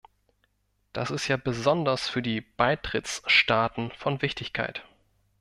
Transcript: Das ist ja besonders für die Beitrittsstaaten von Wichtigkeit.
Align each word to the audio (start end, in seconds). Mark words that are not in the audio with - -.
Das 0.93 1.11
ist 1.11 1.27
ja 1.27 1.37
besonders 1.37 2.09
für 2.09 2.23
die 2.23 2.41
Beitrittsstaaten 2.41 3.91
von 3.91 4.23
Wichtigkeit. 4.23 4.83